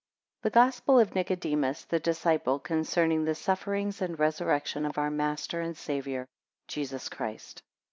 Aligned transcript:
The 0.41 0.49
Gospel 0.49 0.99
of 0.99 1.11
NICODEMUS, 1.13 1.85
the 1.85 1.99
disciple, 1.99 2.57
concerning 2.57 3.23
the 3.23 3.35
Sufferings 3.35 4.01
and 4.01 4.17
Resurrection 4.17 4.83
of 4.83 4.97
our 4.97 5.11
Master 5.11 5.61
and 5.61 5.77
Saviour, 5.77 6.27
JESUS 6.67 7.07
CHRIST. 7.07 7.61